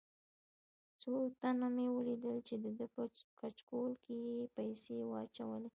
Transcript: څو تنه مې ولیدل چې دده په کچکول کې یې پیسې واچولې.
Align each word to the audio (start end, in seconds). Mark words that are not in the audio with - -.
څو 1.01 1.11
تنه 1.41 1.67
مې 1.75 1.85
ولیدل 1.95 2.37
چې 2.47 2.55
دده 2.63 2.85
په 2.93 3.01
کچکول 3.39 3.91
کې 4.03 4.15
یې 4.27 4.43
پیسې 4.55 4.95
واچولې. 5.09 5.69